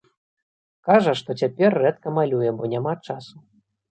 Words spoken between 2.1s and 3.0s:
малюе, бо няма